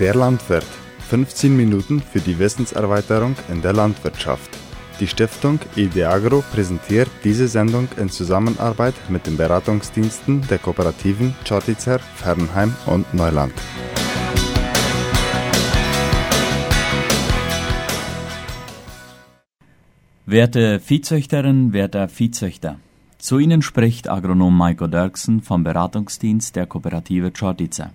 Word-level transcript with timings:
Der 0.00 0.14
Landwirt. 0.16 0.66
15 1.08 1.56
Minuten 1.56 2.02
für 2.02 2.18
die 2.18 2.36
Wissenserweiterung 2.40 3.36
in 3.48 3.62
der 3.62 3.72
Landwirtschaft. 3.72 4.50
Die 4.98 5.06
Stiftung 5.06 5.60
Ideagro 5.76 6.42
präsentiert 6.52 7.08
diese 7.22 7.46
Sendung 7.46 7.86
in 7.96 8.10
Zusammenarbeit 8.10 8.94
mit 9.08 9.28
den 9.28 9.36
Beratungsdiensten 9.36 10.44
der 10.48 10.58
Kooperativen 10.58 11.36
Chortitzer, 11.46 12.00
Fernheim 12.00 12.74
und 12.86 13.14
Neuland. 13.14 13.52
Werte 20.26 20.80
Viehzüchterinnen, 20.80 21.72
werter 21.72 22.08
Viehzüchter, 22.08 22.80
zu 23.18 23.38
Ihnen 23.38 23.62
spricht 23.62 24.10
Agronom 24.10 24.56
Maiko 24.56 24.88
Dirksen 24.88 25.40
vom 25.40 25.62
Beratungsdienst 25.62 26.56
der 26.56 26.66
Kooperative 26.66 27.30
Chortitzer. 27.30 27.92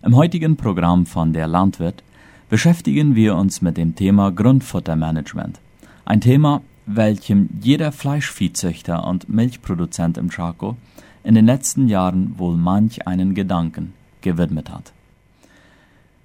Im 0.00 0.14
heutigen 0.14 0.56
Programm 0.56 1.06
von 1.06 1.32
Der 1.32 1.48
Landwirt 1.48 2.04
beschäftigen 2.48 3.16
wir 3.16 3.34
uns 3.34 3.62
mit 3.62 3.76
dem 3.76 3.96
Thema 3.96 4.30
Grundfuttermanagement. 4.30 5.58
Ein 6.04 6.20
Thema, 6.20 6.62
welchem 6.86 7.48
jeder 7.60 7.90
Fleischviehzüchter 7.90 9.04
und 9.04 9.28
Milchproduzent 9.28 10.16
im 10.16 10.30
Chaco 10.30 10.76
in 11.24 11.34
den 11.34 11.46
letzten 11.46 11.88
Jahren 11.88 12.38
wohl 12.38 12.56
manch 12.56 13.08
einen 13.08 13.34
Gedanken 13.34 13.92
gewidmet 14.20 14.70
hat. 14.70 14.92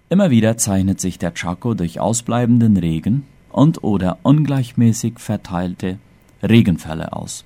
Immer 0.08 0.30
wieder 0.30 0.56
zeichnet 0.58 1.02
sich 1.02 1.18
der 1.18 1.34
Chaco 1.34 1.74
durch 1.74 2.00
ausbleibenden 2.00 2.78
Regen 2.78 3.26
und 3.52 3.84
oder 3.84 4.20
ungleichmäßig 4.22 5.18
verteilte 5.18 5.98
Regenfälle 6.44 7.14
aus. 7.14 7.44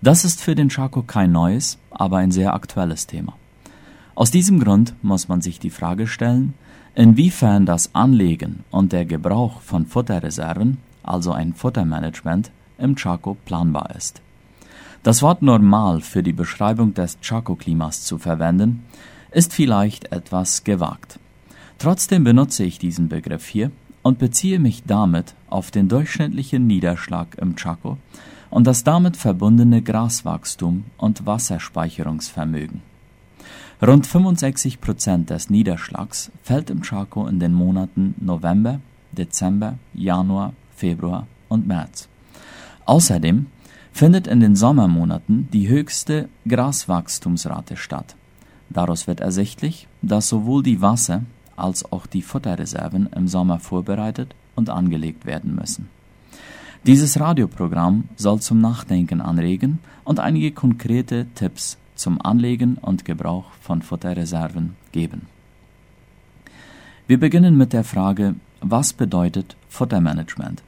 Das 0.00 0.24
ist 0.24 0.40
für 0.40 0.54
den 0.54 0.70
Chaco 0.70 1.02
kein 1.02 1.32
neues, 1.32 1.78
aber 1.90 2.16
ein 2.16 2.30
sehr 2.32 2.54
aktuelles 2.54 3.06
Thema. 3.06 3.34
Aus 4.16 4.30
diesem 4.30 4.60
Grund 4.60 4.94
muss 5.02 5.28
man 5.28 5.42
sich 5.42 5.60
die 5.60 5.68
Frage 5.68 6.06
stellen, 6.06 6.54
inwiefern 6.94 7.66
das 7.66 7.94
Anlegen 7.94 8.64
und 8.70 8.92
der 8.92 9.04
Gebrauch 9.04 9.60
von 9.60 9.84
Futterreserven, 9.84 10.78
also 11.02 11.32
ein 11.32 11.52
Futtermanagement, 11.52 12.50
im 12.78 12.96
Chaco 12.96 13.36
planbar 13.44 13.94
ist. 13.94 14.22
Das 15.02 15.20
Wort 15.20 15.42
normal 15.42 16.00
für 16.00 16.22
die 16.22 16.32
Beschreibung 16.32 16.94
des 16.94 17.20
Chaco-Klimas 17.20 18.04
zu 18.04 18.16
verwenden, 18.16 18.84
ist 19.32 19.52
vielleicht 19.52 20.10
etwas 20.12 20.64
gewagt. 20.64 21.18
Trotzdem 21.78 22.24
benutze 22.24 22.64
ich 22.64 22.78
diesen 22.78 23.10
Begriff 23.10 23.46
hier 23.46 23.70
und 24.02 24.18
beziehe 24.18 24.58
mich 24.58 24.84
damit 24.84 25.34
auf 25.50 25.70
den 25.70 25.88
durchschnittlichen 25.88 26.66
Niederschlag 26.66 27.36
im 27.36 27.54
Chaco 27.54 27.98
und 28.48 28.66
das 28.66 28.82
damit 28.82 29.18
verbundene 29.18 29.82
Graswachstum 29.82 30.84
und 30.96 31.26
Wasserspeicherungsvermögen. 31.26 32.95
Rund 33.82 34.06
65 34.06 34.80
Prozent 34.80 35.28
des 35.28 35.50
Niederschlags 35.50 36.30
fällt 36.42 36.70
im 36.70 36.80
Chaco 36.80 37.26
in 37.26 37.40
den 37.40 37.52
Monaten 37.52 38.14
November, 38.18 38.80
Dezember, 39.12 39.74
Januar, 39.92 40.54
Februar 40.74 41.26
und 41.50 41.66
März. 41.66 42.08
Außerdem 42.86 43.46
findet 43.92 44.28
in 44.28 44.40
den 44.40 44.56
Sommermonaten 44.56 45.48
die 45.52 45.68
höchste 45.68 46.30
Graswachstumsrate 46.48 47.76
statt. 47.76 48.16
Daraus 48.70 49.06
wird 49.06 49.20
ersichtlich, 49.20 49.88
dass 50.00 50.28
sowohl 50.28 50.62
die 50.62 50.80
Wasser- 50.80 51.24
als 51.54 51.90
auch 51.92 52.06
die 52.06 52.22
Futterreserven 52.22 53.10
im 53.14 53.28
Sommer 53.28 53.58
vorbereitet 53.58 54.34
und 54.54 54.70
angelegt 54.70 55.26
werden 55.26 55.54
müssen. 55.54 55.88
Dieses 56.86 57.20
Radioprogramm 57.20 58.04
soll 58.16 58.40
zum 58.40 58.60
Nachdenken 58.60 59.20
anregen 59.20 59.80
und 60.04 60.18
einige 60.18 60.52
konkrete 60.52 61.26
Tipps 61.34 61.76
zum 61.96 62.20
Anlegen 62.20 62.76
und 62.76 63.04
Gebrauch 63.04 63.50
von 63.60 63.82
Futterreserven 63.82 64.76
geben. 64.92 65.22
Wir 67.06 67.20
beginnen 67.20 67.56
mit 67.56 67.72
der 67.72 67.84
Frage, 67.84 68.34
was 68.60 68.92
bedeutet 68.92 69.56
Futtermanagement? 69.68 70.62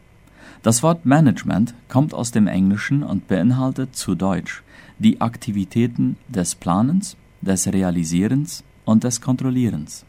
Das 0.63 0.83
Wort 0.83 1.07
Management 1.07 1.75
kommt 1.89 2.15
aus 2.15 2.31
dem 2.31 2.47
Englischen 2.47 3.03
und 3.03 3.29
beinhaltet 3.29 3.95
zu 3.97 4.15
Deutsch 4.15 4.63
die 4.99 5.21
Aktivitäten 5.21 6.17
des 6.29 6.55
Planens, 6.55 7.17
des 7.41 7.73
Realisierens 7.73 8.65
und 8.85 9.05
des 9.05 9.21
Kontrollierens. 9.21 10.05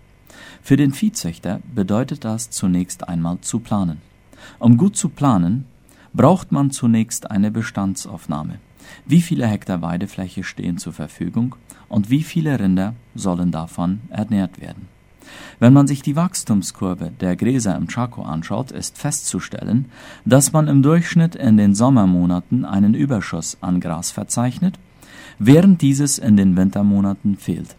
Für 0.61 0.77
den 0.77 0.93
Viehzüchter 0.93 1.61
bedeutet 1.73 2.25
das 2.25 2.49
zunächst 2.49 3.07
einmal 3.07 3.39
zu 3.41 3.59
planen. 3.59 4.01
Um 4.57 4.77
gut 4.77 4.95
zu 4.95 5.09
planen, 5.09 5.65
braucht 6.13 6.51
man 6.51 6.71
zunächst 6.71 7.29
eine 7.29 7.51
Bestandsaufnahme. 7.51 8.59
Wie 9.05 9.21
viele 9.21 9.47
Hektar 9.47 9.81
Weidefläche 9.81 10.43
stehen 10.43 10.77
zur 10.77 10.93
Verfügung 10.93 11.55
und 11.87 12.09
wie 12.09 12.23
viele 12.23 12.59
Rinder 12.59 12.95
sollen 13.15 13.51
davon 13.51 14.01
ernährt 14.09 14.59
werden? 14.61 14.87
Wenn 15.59 15.73
man 15.73 15.87
sich 15.87 16.01
die 16.01 16.15
Wachstumskurve 16.15 17.11
der 17.19 17.35
Gräser 17.35 17.75
im 17.75 17.87
Chaco 17.87 18.21
anschaut, 18.21 18.71
ist 18.71 18.97
festzustellen, 18.97 19.85
dass 20.25 20.53
man 20.53 20.67
im 20.67 20.81
Durchschnitt 20.81 21.35
in 21.35 21.57
den 21.57 21.75
Sommermonaten 21.75 22.65
einen 22.65 22.93
Überschuss 22.93 23.57
an 23.61 23.79
Gras 23.79 24.11
verzeichnet, 24.11 24.79
während 25.37 25.81
dieses 25.81 26.17
in 26.17 26.37
den 26.37 26.55
Wintermonaten 26.55 27.37
fehlt. 27.37 27.75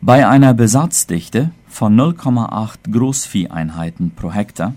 Bei 0.00 0.28
einer 0.28 0.54
Besatzdichte 0.54 1.50
von 1.68 1.98
0,8 1.98 2.90
Großvieheinheiten 2.90 4.12
pro 4.12 4.32
Hektar 4.32 4.74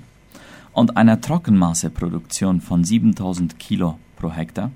und 0.74 0.98
einer 0.98 1.22
Trockenmasseproduktion 1.22 2.62
von 2.62 2.84
7000 2.84 3.60
Kilo 3.60 4.00
pro 4.16 4.32
Hektar 4.32 4.72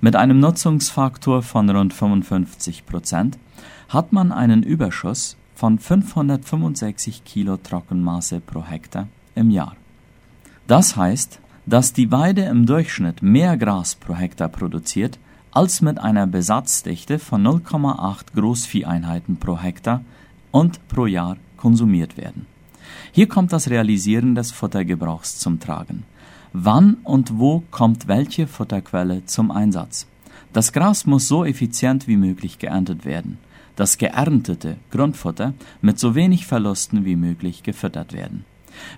mit 0.00 0.16
einem 0.16 0.40
Nutzungsfaktor 0.40 1.42
von 1.42 1.70
rund 1.70 1.94
55 1.94 2.84
Prozent 2.86 3.38
hat 3.88 4.12
man 4.12 4.32
einen 4.32 4.62
Überschuss 4.62 5.36
von 5.54 5.78
565 5.78 7.24
Kilo 7.24 7.56
Trockenmasse 7.56 8.40
pro 8.40 8.64
Hektar 8.64 9.08
im 9.34 9.50
Jahr. 9.50 9.74
Das 10.66 10.96
heißt, 10.96 11.40
dass 11.64 11.92
die 11.92 12.12
Weide 12.12 12.42
im 12.42 12.66
Durchschnitt 12.66 13.22
mehr 13.22 13.56
Gras 13.56 13.94
pro 13.94 14.14
Hektar 14.14 14.48
produziert, 14.48 15.18
als 15.50 15.80
mit 15.80 15.98
einer 15.98 16.26
Besatzdichte 16.26 17.18
von 17.18 17.42
0,8 17.42 18.34
Großvieheinheiten 18.34 19.38
pro 19.38 19.58
Hektar 19.58 20.02
und 20.50 20.86
pro 20.88 21.06
Jahr 21.06 21.38
konsumiert 21.56 22.18
werden. 22.18 22.46
Hier 23.12 23.28
kommt 23.28 23.52
das 23.52 23.70
Realisieren 23.70 24.34
des 24.34 24.52
Futtergebrauchs 24.52 25.38
zum 25.38 25.58
Tragen. 25.58 26.04
Wann 26.58 26.96
und 27.04 27.38
wo 27.38 27.64
kommt 27.70 28.08
welche 28.08 28.46
Futterquelle 28.46 29.26
zum 29.26 29.50
Einsatz? 29.50 30.06
Das 30.54 30.72
Gras 30.72 31.04
muss 31.04 31.28
so 31.28 31.44
effizient 31.44 32.08
wie 32.08 32.16
möglich 32.16 32.58
geerntet 32.58 33.04
werden. 33.04 33.36
Das 33.76 33.98
geerntete 33.98 34.78
Grundfutter 34.90 35.52
mit 35.82 35.98
so 35.98 36.14
wenig 36.14 36.46
Verlusten 36.46 37.04
wie 37.04 37.14
möglich 37.14 37.62
gefüttert 37.62 38.14
werden. 38.14 38.46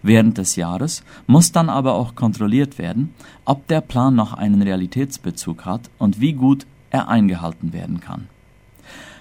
Während 0.04 0.38
des 0.38 0.54
Jahres 0.54 1.02
muss 1.26 1.50
dann 1.50 1.68
aber 1.68 1.94
auch 1.94 2.14
kontrolliert 2.14 2.78
werden, 2.78 3.12
ob 3.44 3.66
der 3.66 3.80
Plan 3.80 4.14
noch 4.14 4.34
einen 4.34 4.62
Realitätsbezug 4.62 5.64
hat 5.64 5.90
und 5.98 6.20
wie 6.20 6.34
gut 6.34 6.64
er 6.90 7.08
eingehalten 7.08 7.72
werden 7.72 7.98
kann. 7.98 8.28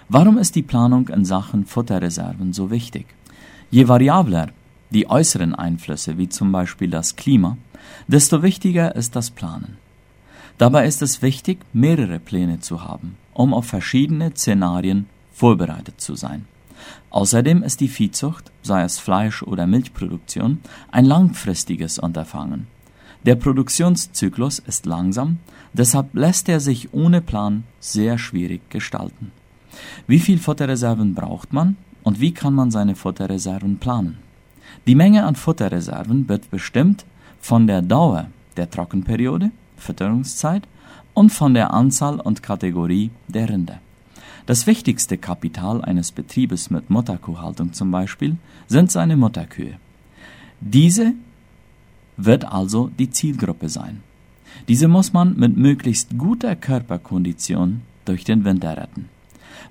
Warum 0.09 0.37
ist 0.37 0.53
die 0.53 0.61
Planung 0.61 1.09
in 1.09 1.25
Sachen 1.25 1.65
Futterreserven 1.65 2.53
so 2.53 2.69
wichtig? 2.69 3.07
Je 3.71 3.87
variabler 3.87 4.49
die 4.89 5.09
äußeren 5.09 5.53
Einflüsse, 5.55 6.17
wie 6.17 6.29
zum 6.29 6.51
Beispiel 6.51 6.89
das 6.89 7.15
Klima, 7.15 7.57
desto 8.07 8.43
wichtiger 8.43 8.95
ist 8.95 9.15
das 9.15 9.31
Planen. 9.31 9.77
Dabei 10.57 10.87
ist 10.87 11.01
es 11.01 11.21
wichtig, 11.21 11.59
mehrere 11.73 12.19
Pläne 12.19 12.59
zu 12.59 12.83
haben, 12.83 13.15
um 13.33 13.53
auf 13.53 13.65
verschiedene 13.65 14.31
Szenarien 14.31 15.05
vorbereitet 15.31 16.01
zu 16.01 16.15
sein. 16.15 16.45
Außerdem 17.09 17.63
ist 17.63 17.79
die 17.79 17.87
Viehzucht, 17.87 18.51
sei 18.63 18.83
es 18.83 18.99
Fleisch- 18.99 19.43
oder 19.43 19.67
Milchproduktion, 19.67 20.59
ein 20.91 21.05
langfristiges 21.05 21.99
Unterfangen. 21.99 22.67
Der 23.25 23.35
Produktionszyklus 23.35 24.59
ist 24.59 24.85
langsam, 24.85 25.37
deshalb 25.73 26.13
lässt 26.13 26.49
er 26.49 26.59
sich 26.59 26.93
ohne 26.93 27.21
Plan 27.21 27.63
sehr 27.79 28.17
schwierig 28.17 28.69
gestalten. 28.69 29.31
Wie 30.07 30.19
viel 30.19 30.39
Futterreserven 30.39 31.13
braucht 31.13 31.53
man 31.53 31.75
und 32.03 32.19
wie 32.19 32.33
kann 32.33 32.53
man 32.53 32.71
seine 32.71 32.95
Futterreserven 32.95 33.77
planen? 33.77 34.17
Die 34.85 34.95
Menge 34.95 35.25
an 35.25 35.35
Futterreserven 35.35 36.27
wird 36.29 36.49
bestimmt 36.49 37.05
von 37.39 37.67
der 37.67 37.81
Dauer 37.81 38.27
der 38.55 38.69
Trockenperiode, 38.69 39.51
Fütterungszeit 39.77 40.63
und 41.13 41.31
von 41.31 41.53
der 41.53 41.73
Anzahl 41.73 42.19
und 42.19 42.43
Kategorie 42.43 43.11
der 43.27 43.49
Rinder. 43.49 43.79
Das 44.45 44.65
wichtigste 44.65 45.17
Kapital 45.17 45.83
eines 45.83 46.11
Betriebes 46.11 46.69
mit 46.69 46.89
Mutterkuhhaltung 46.89 47.73
zum 47.73 47.91
Beispiel 47.91 48.37
sind 48.67 48.91
seine 48.91 49.17
Mutterkühe. 49.17 49.73
Diese 50.61 51.13
wird 52.15 52.45
also 52.45 52.89
die 52.97 53.09
Zielgruppe 53.09 53.69
sein. 53.69 54.01
Diese 54.67 54.87
muss 54.87 55.13
man 55.13 55.37
mit 55.37 55.57
möglichst 55.57 56.17
guter 56.17 56.55
Körperkondition 56.55 57.81
durch 58.05 58.23
den 58.23 58.45
Winter 58.45 58.77
retten. 58.77 59.09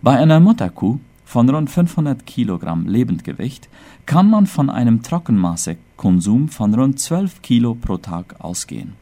Bei 0.03 0.19
einer 0.19 0.41
Mutterkuh 0.41 1.01
von 1.26 1.50
rund 1.50 1.69
500 1.69 2.25
Kilogramm 2.25 2.87
Lebendgewicht 2.87 3.69
kann 4.06 4.31
man 4.31 4.46
von 4.46 4.70
einem 4.70 5.02
Trockenmassekonsum 5.02 6.49
von 6.49 6.73
rund 6.73 7.00
12 7.00 7.43
Kilo 7.43 7.75
pro 7.75 7.96
Tag 7.99 8.37
ausgehen. 8.38 8.93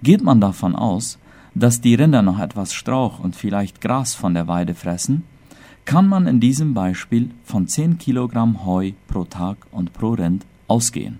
Geht 0.00 0.22
man 0.22 0.40
davon 0.40 0.76
aus, 0.76 1.18
dass 1.56 1.80
die 1.80 1.96
Rinder 1.96 2.22
noch 2.22 2.38
etwas 2.38 2.72
Strauch 2.72 3.18
und 3.18 3.34
vielleicht 3.34 3.80
Gras 3.80 4.14
von 4.14 4.32
der 4.32 4.46
Weide 4.46 4.74
fressen, 4.74 5.24
kann 5.84 6.06
man 6.06 6.28
in 6.28 6.38
diesem 6.38 6.72
Beispiel 6.72 7.30
von 7.44 7.66
10 7.66 7.98
Kilogramm 7.98 8.64
Heu 8.64 8.92
pro 9.08 9.24
Tag 9.24 9.56
und 9.72 9.92
pro 9.92 10.10
Rind 10.10 10.46
ausgehen. 10.68 11.18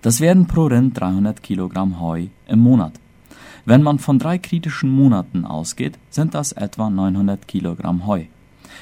Das 0.00 0.20
wären 0.20 0.46
pro 0.46 0.64
Rind 0.64 0.98
300 0.98 1.42
Kilogramm 1.42 2.00
Heu 2.00 2.28
im 2.46 2.60
Monat. 2.60 2.94
Wenn 3.66 3.82
man 3.82 3.98
von 3.98 4.18
drei 4.18 4.38
kritischen 4.38 4.88
Monaten 4.88 5.44
ausgeht, 5.44 5.98
sind 6.08 6.32
das 6.32 6.52
etwa 6.52 6.88
900 6.88 7.46
Kilogramm 7.46 8.06
Heu. 8.06 8.24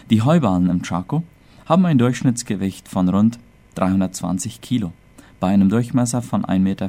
Die 0.08 0.22
Heuballen 0.22 0.70
im 0.70 0.82
Chaco 0.82 1.24
haben 1.64 1.84
ein 1.84 1.98
Durchschnittsgewicht 1.98 2.88
von 2.88 3.08
rund 3.08 3.40
320 3.74 4.60
Kilo 4.60 4.92
bei 5.40 5.48
einem 5.48 5.68
Durchmesser 5.68 6.22
von 6.22 6.44
1,40 6.44 6.58
Meter. 6.60 6.88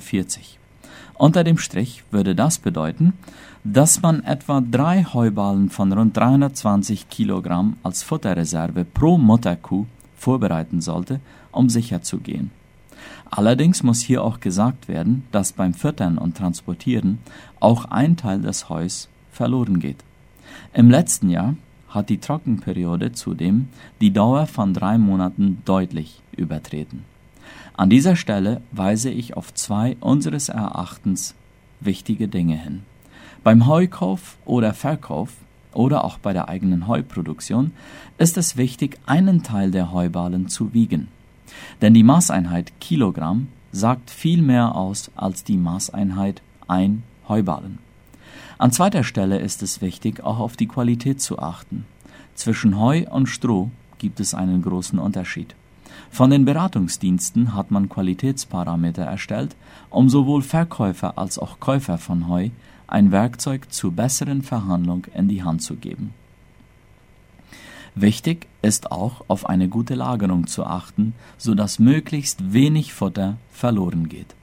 Unter 1.16 1.44
dem 1.44 1.58
Strich 1.58 2.04
würde 2.12 2.36
das 2.36 2.60
bedeuten, 2.60 3.14
dass 3.64 4.04
man 4.04 4.24
etwa 4.24 4.62
drei 4.62 5.04
Heuballen 5.04 5.72
von 5.72 5.92
rund 5.92 6.16
320 6.16 7.10
Kilogramm 7.10 7.78
als 7.82 8.04
Futterreserve 8.04 8.86
pro 8.86 9.18
Mutterkuh 9.18 9.88
vorbereiten 10.16 10.80
sollte, 10.80 11.20
um 11.52 11.70
sicher 11.70 12.04
zu 12.04 12.20
gehen. 12.20 12.52
Allerdings 13.32 13.82
muss 13.82 14.02
hier 14.02 14.24
auch 14.24 14.42
gesagt 14.42 14.88
werden, 14.88 15.24
dass 15.32 15.54
beim 15.54 15.74
Füttern 15.74 16.20
und 16.20 16.38
Transportieren 16.38 17.18
auch 17.60 17.86
ein 17.86 18.16
Teil 18.16 18.42
des 18.42 18.70
Heus 18.70 19.10
verloren 19.32 19.80
geht. 19.80 20.04
Im 20.74 20.92
letzten 20.92 21.32
Jahr 21.32 21.56
hat 21.90 22.10
die 22.10 22.20
Trockenperiode 22.20 23.12
zudem 23.12 23.70
die 24.02 24.12
Dauer 24.12 24.48
von 24.48 24.74
drei 24.74 24.98
Monaten 24.98 25.62
deutlich 25.66 26.22
übertreten. 26.36 27.06
An 27.76 27.90
dieser 27.90 28.16
Stelle 28.16 28.62
weise 28.72 29.10
ich 29.10 29.38
auf 29.38 29.54
zwei 29.54 29.98
unseres 30.00 30.50
Erachtens 30.50 31.36
wichtige 31.80 32.28
Dinge 32.28 32.56
hin. 32.56 32.82
Beim 33.44 33.68
Heukauf 33.68 34.38
oder 34.46 34.74
Verkauf 34.74 35.34
oder 35.74 36.04
auch 36.04 36.18
bei 36.18 36.34
der 36.34 36.50
eigenen 36.50 36.88
Heuproduktion 36.88 37.72
ist 38.18 38.38
es 38.38 38.58
wichtig, 38.58 38.98
einen 39.06 39.44
Teil 39.44 39.72
der 39.72 39.92
Heuballen 39.92 40.50
zu 40.50 40.74
wiegen. 40.74 41.08
Denn 41.82 41.94
die 41.94 42.04
Maßeinheit 42.04 42.74
Kilogramm 42.82 43.48
sagt 43.72 44.10
viel 44.10 44.42
mehr 44.42 44.76
aus 44.76 45.12
als 45.16 45.44
die 45.44 45.58
Maßeinheit 45.58 46.42
ein 46.68 47.04
Heuballen. 47.30 47.87
An 48.58 48.72
zweiter 48.72 49.04
Stelle 49.04 49.38
ist 49.40 49.62
es 49.62 49.82
wichtig, 49.82 50.24
auch 50.24 50.40
auf 50.40 50.58
die 50.58 50.68
Qualität 50.68 51.22
zu 51.22 51.38
achten. 51.38 51.86
Zwischen 52.34 52.80
Heu 52.80 53.06
und 53.10 53.28
Stroh 53.28 53.70
gibt 54.00 54.20
es 54.20 54.34
einen 54.34 54.62
großen 54.62 54.98
Unterschied. 54.98 55.56
Von 56.10 56.32
den 56.32 56.46
Beratungsdiensten 56.46 57.54
hat 57.54 57.70
man 57.70 57.90
Qualitätsparameter 57.90 59.04
erstellt, 59.04 59.56
um 59.90 60.10
sowohl 60.10 60.42
Verkäufer 60.42 61.18
als 61.18 61.38
auch 61.38 61.60
Käufer 61.60 61.98
von 61.98 62.28
Heu 62.28 62.50
ein 62.88 63.12
Werkzeug 63.12 63.72
zur 63.72 63.92
besseren 63.92 64.42
Verhandlung 64.42 65.06
in 65.14 65.28
die 65.28 65.44
Hand 65.44 65.62
zu 65.62 65.76
geben. 65.76 66.14
Wichtig 67.94 68.48
ist 68.62 68.92
auch, 68.92 69.24
auf 69.28 69.50
eine 69.50 69.68
gute 69.70 69.96
Lagerung 69.96 70.48
zu 70.48 70.66
achten, 70.66 71.14
so 71.38 71.56
dass 71.56 71.80
möglichst 71.80 72.54
wenig 72.54 72.94
Futter 72.94 73.38
verloren 73.52 74.08
geht. 74.08 74.37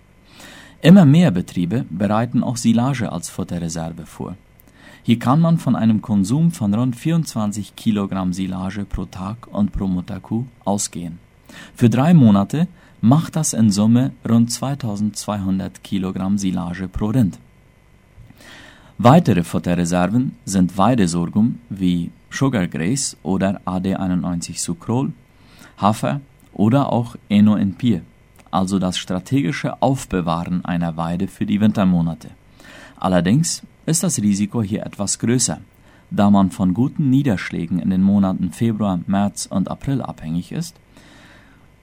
Immer 0.85 1.07
mehr 1.07 1.31
Betriebe 1.31 1.87
bereiten 1.89 2.43
auch 2.43 2.59
Silage 2.59 3.11
als 3.11 3.31
Futterreserve 3.31 4.05
vor. 4.05 4.37
Hier 5.03 5.19
kann 5.19 5.41
man 5.41 5.57
von 5.57 5.77
einem 5.77 6.03
Konsum 6.03 6.51
von 6.51 6.75
rund 6.75 6.95
24 6.95 7.75
Kilogramm 7.75 8.35
Silage 8.35 8.85
pro 8.85 9.07
Tag 9.07 9.47
und 9.51 9.73
pro 9.73 9.87
Mutterkuh 9.87 10.45
ausgehen. 10.67 11.19
Für 11.75 11.89
drei 11.89 12.13
Monate 12.13 12.69
macht 13.01 13.35
das 13.35 13.55
in 13.55 13.71
Summe 13.71 14.11
rund 14.29 14.53
2200 14.53 15.83
Kilogramm 15.83 16.37
Silage 16.37 16.87
pro 16.87 17.07
Rind. 17.07 17.39
Weitere 18.99 19.43
Futterreserven 19.43 20.37
sind 20.45 20.77
Weidesorghum 20.77 21.61
wie 21.71 22.11
Sugar 22.29 22.67
Grace 22.67 23.17
oder 23.23 23.59
AD91 23.65 24.61
Sucrol, 24.61 25.15
Hafer 25.79 26.21
oder 26.53 26.93
auch 26.93 27.17
Eno 27.31 27.57
in 27.57 27.75
Pier, 27.75 28.03
also 28.55 28.79
das 28.79 28.97
strategische 28.97 29.83
Aufbewahren 29.83 30.65
einer 30.65 30.97
Weide 30.97 31.27
für 31.27 31.45
die 31.45 31.61
Wintermonate. 31.61 32.31
Allerdings 32.97 33.65
ist 33.85 34.05
das 34.05 34.23
Risiko 34.23 34.63
hier 34.63 34.87
etwas 34.87 35.19
größer, 35.19 35.61
da 36.11 36.31
man 36.31 36.53
von 36.53 36.73
guten 36.73 37.11
Niederschlägen 37.11 37.81
in 37.81 37.91
den 37.91 38.03
Monaten 38.03 38.53
Februar, 38.53 39.01
März 39.07 39.47
und 39.47 39.69
April 39.69 40.01
abhängig 40.01 40.53
ist 40.53 40.77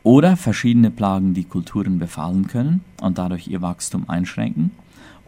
oder 0.03 0.37
verschiedene 0.37 0.91
Plagen 0.91 1.33
die 1.33 1.43
Kulturen 1.43 1.99
befallen 1.99 2.47
können 2.47 2.81
und 3.01 3.17
dadurch 3.17 3.47
ihr 3.47 3.61
Wachstum 3.61 4.09
einschränken, 4.09 4.71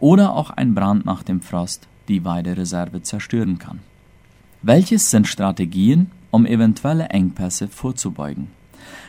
oder 0.00 0.32
auch 0.34 0.50
ein 0.50 0.74
Brand 0.74 1.04
nach 1.04 1.22
dem 1.22 1.40
Frost 1.40 1.86
die 2.08 2.24
Weidereserve 2.24 3.02
zerstören 3.02 3.58
kann. 3.58 3.80
Welches 4.62 5.10
sind 5.10 5.28
Strategien, 5.28 6.10
um 6.30 6.46
eventuelle 6.46 7.08
Engpässe 7.10 7.68
vorzubeugen? 7.68 8.48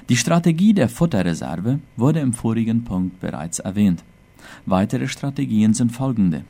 Die 0.10 0.18
Strategie 0.18 0.74
der 0.74 0.90
Futterreserve 0.90 1.80
wurde 1.98 2.20
im 2.20 2.34
vorigen 2.34 2.84
Punkt 2.84 3.20
bereits 3.20 3.60
erwähnt. 3.60 4.04
Weitere 4.66 5.08
Strategien 5.08 5.74
sind 5.74 5.92
folgende. 5.92 6.44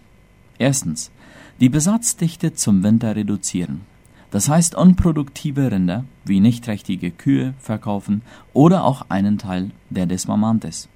Erstens, 0.58 1.12
die 1.60 1.70
Besatzdichte 1.70 2.54
zum 2.54 2.84
Winter 2.84 3.16
reduzieren. 3.16 3.82
Das 4.32 4.50
heißt, 4.50 4.76
unproduktive 4.76 5.72
Rinder 5.72 6.04
wie 6.26 6.42
nichtträchtige 6.42 7.12
Kühe 7.12 7.54
verkaufen 7.60 8.22
oder 8.54 8.84
auch 8.84 9.06
einen 9.10 9.38
Teil 9.38 9.72
der 9.90 10.06
Desmamantes. 10.06 10.90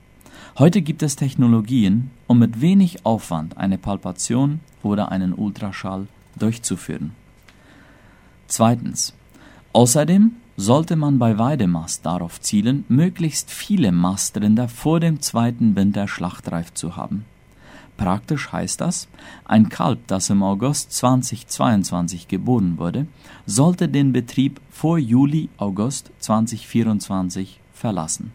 Heute 0.57 0.81
gibt 0.81 1.03
es 1.03 1.15
Technologien, 1.15 2.11
um 2.27 2.39
mit 2.39 2.59
wenig 2.59 3.05
Aufwand 3.05 3.57
eine 3.57 3.77
Palpation 3.77 4.59
oder 4.83 5.11
einen 5.11 5.33
Ultraschall 5.33 6.07
durchzuführen. 6.37 7.11
Zweitens. 8.47 9.13
Außerdem 9.71 10.31
sollte 10.59 10.97
man 10.97 11.19
bei 11.19 11.37
Weidemast 11.37 12.05
darauf 12.05 12.41
zielen, 12.41 12.83
möglichst 12.89 13.49
viele 13.49 13.93
Mastrinder 13.93 14.67
vor 14.67 14.99
dem 14.99 15.21
zweiten 15.21 15.77
Winter 15.77 16.09
schlachtreif 16.09 16.73
zu 16.73 16.97
haben. 16.97 17.23
Praktisch 17.95 18.51
heißt 18.51 18.81
das, 18.81 19.07
ein 19.45 19.69
Kalb, 19.69 20.05
das 20.07 20.29
im 20.29 20.43
August 20.43 20.91
2022 20.91 22.27
geboren 22.27 22.77
wurde, 22.77 23.07
sollte 23.45 23.87
den 23.87 24.11
Betrieb 24.11 24.59
vor 24.69 24.97
Juli, 24.97 25.47
August 25.55 26.11
2024 26.19 27.61
verlassen. 27.73 28.33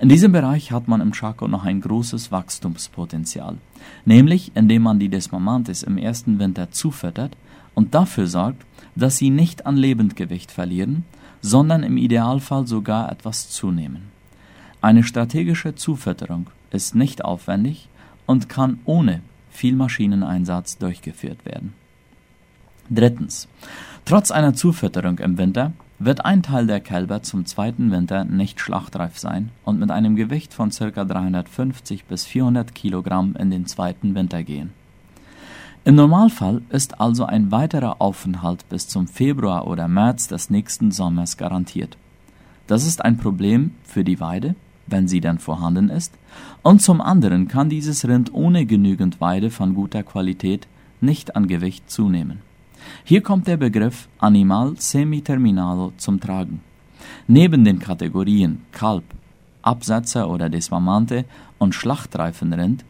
In 0.00 0.08
diesem 0.08 0.32
Bereich 0.32 0.72
hat 0.72 0.88
man 0.88 1.00
im 1.00 1.12
Chaco 1.12 1.46
noch 1.46 1.64
ein 1.64 1.80
großes 1.80 2.32
Wachstumspotenzial, 2.32 3.58
nämlich 4.04 4.50
indem 4.56 4.82
man 4.82 4.98
die 4.98 5.08
Desmamantes 5.08 5.84
im 5.84 5.98
ersten 5.98 6.40
Winter 6.40 6.72
zufüttert 6.72 7.36
und 7.74 7.94
dafür 7.94 8.26
sorgt, 8.26 8.66
dass 8.96 9.18
sie 9.18 9.30
nicht 9.30 9.66
an 9.66 9.76
Lebendgewicht 9.76 10.50
verlieren, 10.50 11.04
sondern 11.44 11.82
im 11.82 11.98
Idealfall 11.98 12.66
sogar 12.66 13.12
etwas 13.12 13.50
zunehmen. 13.50 14.04
Eine 14.80 15.02
strategische 15.02 15.74
Zufütterung 15.74 16.46
ist 16.70 16.94
nicht 16.94 17.22
aufwendig 17.22 17.90
und 18.24 18.48
kann 18.48 18.78
ohne 18.86 19.20
viel 19.50 19.76
Maschineneinsatz 19.76 20.78
durchgeführt 20.78 21.44
werden. 21.44 21.74
Drittens. 22.88 23.46
Trotz 24.06 24.30
einer 24.30 24.54
Zufütterung 24.54 25.18
im 25.18 25.36
Winter 25.36 25.72
wird 25.98 26.24
ein 26.24 26.42
Teil 26.42 26.66
der 26.66 26.80
Kälber 26.80 27.22
zum 27.22 27.44
zweiten 27.44 27.90
Winter 27.90 28.24
nicht 28.24 28.58
schlachtreif 28.58 29.18
sein 29.18 29.50
und 29.64 29.78
mit 29.78 29.90
einem 29.90 30.16
Gewicht 30.16 30.54
von 30.54 30.70
ca. 30.70 31.04
350 31.04 32.06
bis 32.06 32.24
400 32.24 32.74
Kilogramm 32.74 33.36
in 33.38 33.50
den 33.50 33.66
zweiten 33.66 34.14
Winter 34.14 34.42
gehen. 34.42 34.72
Im 35.86 35.96
Normalfall 35.96 36.62
ist 36.70 36.98
also 36.98 37.26
ein 37.26 37.52
weiterer 37.52 38.00
Aufenthalt 38.00 38.66
bis 38.70 38.88
zum 38.88 39.06
Februar 39.06 39.66
oder 39.66 39.86
März 39.86 40.28
des 40.28 40.48
nächsten 40.48 40.90
Sommers 40.90 41.36
garantiert. 41.36 41.98
Das 42.66 42.86
ist 42.86 43.04
ein 43.04 43.18
Problem 43.18 43.72
für 43.84 44.02
die 44.02 44.18
Weide, 44.18 44.54
wenn 44.86 45.08
sie 45.08 45.20
denn 45.20 45.38
vorhanden 45.38 45.90
ist, 45.90 46.14
und 46.62 46.80
zum 46.80 47.02
anderen 47.02 47.48
kann 47.48 47.68
dieses 47.68 48.08
Rind 48.08 48.32
ohne 48.32 48.64
genügend 48.64 49.20
Weide 49.20 49.50
von 49.50 49.74
guter 49.74 50.02
Qualität 50.02 50.66
nicht 51.02 51.36
an 51.36 51.48
Gewicht 51.48 51.90
zunehmen. 51.90 52.40
Hier 53.04 53.20
kommt 53.20 53.46
der 53.46 53.58
Begriff 53.58 54.08
Animal 54.16 54.76
Semiterminalo 54.78 55.92
zum 55.98 56.18
Tragen. 56.18 56.62
Neben 57.26 57.62
den 57.62 57.78
Kategorien 57.78 58.62
Kalb, 58.72 59.04
Absetzer 59.60 60.30
oder 60.30 60.48
Desmamante 60.48 61.26
und 61.58 61.74
schlachtreifen 61.74 62.54
Rind 62.54 62.86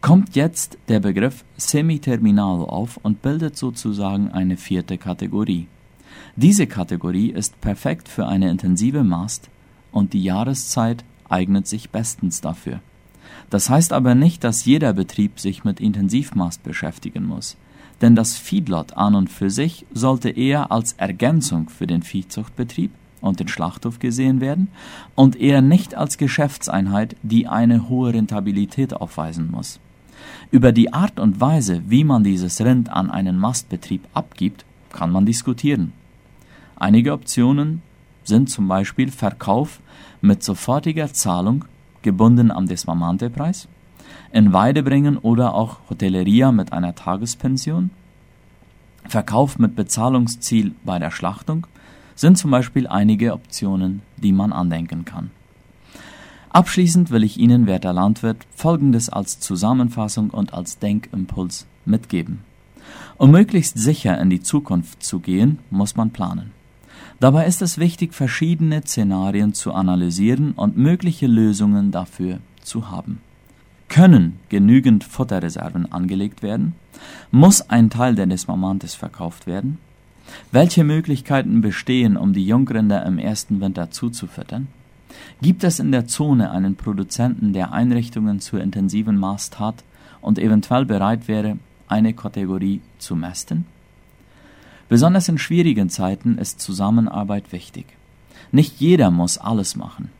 kommt 0.00 0.36
jetzt 0.36 0.78
der 0.88 1.00
Begriff 1.00 1.44
Semiterminalo 1.56 2.64
auf 2.64 2.98
und 3.02 3.22
bildet 3.22 3.56
sozusagen 3.56 4.30
eine 4.30 4.56
vierte 4.56 4.96
Kategorie. 4.96 5.66
Diese 6.36 6.66
Kategorie 6.66 7.30
ist 7.30 7.60
perfekt 7.60 8.08
für 8.08 8.26
eine 8.26 8.48
intensive 8.48 9.02
Mast 9.02 9.50
und 9.90 10.12
die 10.12 10.22
Jahreszeit 10.22 11.04
eignet 11.28 11.66
sich 11.66 11.90
bestens 11.90 12.40
dafür. 12.40 12.80
Das 13.50 13.70
heißt 13.70 13.92
aber 13.92 14.14
nicht, 14.14 14.44
dass 14.44 14.64
jeder 14.64 14.92
Betrieb 14.92 15.40
sich 15.40 15.64
mit 15.64 15.80
Intensivmast 15.80 16.62
beschäftigen 16.62 17.26
muss, 17.26 17.56
denn 18.00 18.14
das 18.14 18.36
Feedlot 18.36 18.96
an 18.96 19.14
und 19.14 19.28
für 19.30 19.50
sich 19.50 19.84
sollte 19.92 20.30
eher 20.30 20.70
als 20.70 20.92
Ergänzung 20.92 21.68
für 21.68 21.86
den 21.86 22.02
Viehzuchtbetrieb 22.02 22.92
und 23.20 23.40
den 23.40 23.48
Schlachthof 23.48 23.98
gesehen 23.98 24.40
werden 24.40 24.68
und 25.14 25.34
eher 25.36 25.60
nicht 25.60 25.96
als 25.96 26.18
Geschäftseinheit, 26.18 27.16
die 27.22 27.48
eine 27.48 27.88
hohe 27.88 28.14
Rentabilität 28.14 28.94
aufweisen 28.94 29.50
muss. 29.50 29.80
Über 30.50 30.72
die 30.72 30.92
Art 30.94 31.20
und 31.20 31.40
Weise, 31.40 31.82
wie 31.88 32.04
man 32.04 32.24
dieses 32.24 32.60
Rind 32.62 32.88
an 32.90 33.10
einen 33.10 33.38
Mastbetrieb 33.38 34.06
abgibt, 34.14 34.64
kann 34.90 35.12
man 35.12 35.26
diskutieren. 35.26 35.92
Einige 36.76 37.12
Optionen 37.12 37.82
sind 38.24 38.48
zum 38.48 38.66
Beispiel 38.66 39.10
Verkauf 39.10 39.80
mit 40.22 40.42
sofortiger 40.42 41.12
Zahlung, 41.12 41.66
gebunden 42.00 42.50
am 42.50 42.66
Desmamantepreis, 42.66 43.68
in 44.32 44.52
Weide 44.54 44.82
bringen 44.82 45.18
oder 45.18 45.52
auch 45.54 45.78
Hotelleria 45.90 46.50
mit 46.50 46.72
einer 46.72 46.94
Tagespension, 46.94 47.90
Verkauf 49.06 49.58
mit 49.58 49.74
Bezahlungsziel 49.74 50.72
bei 50.84 50.98
der 50.98 51.10
Schlachtung 51.10 51.66
sind 52.14 52.36
zum 52.36 52.50
Beispiel 52.50 52.86
einige 52.86 53.32
Optionen, 53.32 54.02
die 54.16 54.32
man 54.32 54.52
andenken 54.52 55.04
kann. 55.04 55.30
Abschließend 56.50 57.10
will 57.10 57.24
ich 57.24 57.38
Ihnen, 57.38 57.66
werter 57.66 57.92
Landwirt, 57.92 58.46
Folgendes 58.54 59.08
als 59.08 59.38
Zusammenfassung 59.40 60.30
und 60.30 60.54
als 60.54 60.78
Denkimpuls 60.78 61.66
mitgeben. 61.84 62.40
Um 63.18 63.30
möglichst 63.30 63.78
sicher 63.78 64.18
in 64.20 64.30
die 64.30 64.40
Zukunft 64.40 65.02
zu 65.02 65.20
gehen, 65.20 65.58
muss 65.70 65.96
man 65.96 66.10
planen. 66.10 66.52
Dabei 67.20 67.46
ist 67.46 67.62
es 67.62 67.78
wichtig, 67.78 68.14
verschiedene 68.14 68.82
Szenarien 68.82 69.52
zu 69.52 69.72
analysieren 69.72 70.52
und 70.52 70.76
mögliche 70.76 71.26
Lösungen 71.26 71.90
dafür 71.90 72.38
zu 72.62 72.90
haben. 72.90 73.20
Können 73.88 74.38
genügend 74.48 75.02
Futterreserven 75.02 75.90
angelegt 75.90 76.42
werden? 76.42 76.74
Muss 77.30 77.62
ein 77.70 77.90
Teil 77.90 78.14
der 78.14 78.26
Desmamantes 78.26 78.94
verkauft 78.94 79.46
werden? 79.46 79.78
Welche 80.52 80.84
Möglichkeiten 80.84 81.60
bestehen, 81.60 82.16
um 82.16 82.34
die 82.34 82.46
Jungrinder 82.46 83.04
im 83.04 83.18
ersten 83.18 83.60
Winter 83.60 83.90
zuzufüttern? 83.90 84.68
Gibt 85.40 85.64
es 85.64 85.78
in 85.78 85.92
der 85.92 86.06
Zone 86.06 86.50
einen 86.50 86.76
Produzenten, 86.76 87.52
der 87.52 87.72
Einrichtungen 87.72 88.40
zur 88.40 88.60
intensiven 88.60 89.16
Mast 89.16 89.58
hat 89.58 89.84
und 90.20 90.38
eventuell 90.38 90.84
bereit 90.84 91.28
wäre, 91.28 91.58
eine 91.88 92.12
Kategorie 92.12 92.80
zu 92.98 93.16
mästen? 93.16 93.66
Besonders 94.88 95.28
in 95.28 95.38
schwierigen 95.38 95.90
Zeiten 95.90 96.38
ist 96.38 96.60
Zusammenarbeit 96.60 97.52
wichtig. 97.52 97.86
Nicht 98.52 98.80
jeder 98.80 99.10
muss 99.10 99.38
alles 99.38 99.76
machen. 99.76 100.10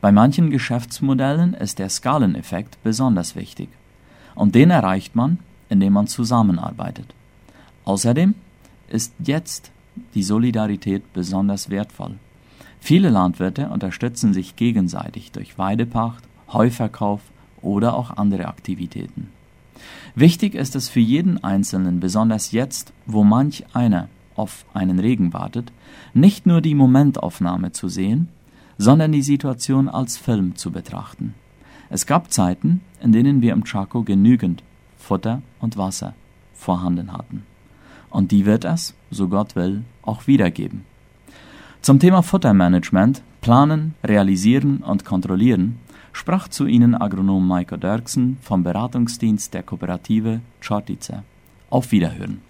Bei 0.00 0.12
manchen 0.12 0.50
Geschäftsmodellen 0.50 1.54
ist 1.54 1.78
der 1.78 1.88
Skaleneffekt 1.88 2.78
besonders 2.82 3.34
wichtig. 3.34 3.68
Und 4.34 4.54
den 4.54 4.70
erreicht 4.70 5.16
man, 5.16 5.38
indem 5.68 5.94
man 5.94 6.06
zusammenarbeitet. 6.06 7.14
Außerdem 7.84 8.34
ist 8.88 9.12
jetzt 9.18 9.70
die 10.14 10.22
Solidarität 10.22 11.12
besonders 11.12 11.70
wertvoll. 11.70 12.14
Viele 12.80 13.10
Landwirte 13.10 13.68
unterstützen 13.68 14.32
sich 14.32 14.56
gegenseitig 14.56 15.32
durch 15.32 15.58
Weidepacht, 15.58 16.24
Heuverkauf 16.52 17.20
oder 17.60 17.94
auch 17.94 18.10
andere 18.16 18.46
Aktivitäten. 18.46 19.28
Wichtig 20.14 20.54
ist 20.54 20.74
es 20.74 20.88
für 20.88 21.00
jeden 21.00 21.42
Einzelnen, 21.44 22.00
besonders 22.00 22.52
jetzt, 22.52 22.92
wo 23.06 23.24
manch 23.24 23.64
einer 23.74 24.08
auf 24.34 24.64
einen 24.74 24.98
Regen 24.98 25.32
wartet, 25.32 25.72
nicht 26.14 26.46
nur 26.46 26.60
die 26.60 26.74
Momentaufnahme 26.74 27.72
zu 27.72 27.88
sehen, 27.88 28.28
sondern 28.78 29.12
die 29.12 29.22
Situation 29.22 29.88
als 29.88 30.16
Film 30.16 30.54
zu 30.56 30.70
betrachten. 30.70 31.34
Es 31.90 32.06
gab 32.06 32.32
Zeiten, 32.32 32.80
in 33.00 33.12
denen 33.12 33.42
wir 33.42 33.52
im 33.52 33.64
Chaco 33.64 34.02
genügend 34.02 34.62
Futter 34.96 35.42
und 35.60 35.76
Wasser 35.76 36.14
vorhanden 36.54 37.12
hatten. 37.12 37.44
Und 38.10 38.30
die 38.30 38.46
wird 38.46 38.64
es, 38.64 38.94
so 39.10 39.28
Gott 39.28 39.56
will, 39.56 39.84
auch 40.02 40.26
wiedergeben. 40.26 40.84
Zum 41.82 41.98
Thema 41.98 42.22
Futtermanagement, 42.22 43.22
Planen, 43.40 43.94
Realisieren 44.04 44.78
und 44.78 45.04
Kontrollieren 45.04 45.78
sprach 46.12 46.48
zu 46.48 46.66
Ihnen 46.66 46.94
Agronom 46.94 47.46
Maiko 47.46 47.76
Dirksen 47.76 48.38
vom 48.42 48.64
Beratungsdienst 48.64 49.54
der 49.54 49.62
Kooperative 49.62 50.40
Čortice. 50.60 51.22
Auf 51.70 51.92
Wiederhören. 51.92 52.42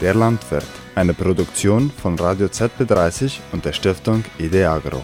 Der 0.00 0.14
Landwirt, 0.14 0.66
eine 0.94 1.14
Produktion 1.14 1.90
von 1.90 2.18
Radio 2.18 2.46
ZB30 2.46 3.40
und 3.52 3.64
der 3.64 3.72
Stiftung 3.72 4.24
Ideagro. 4.38 5.02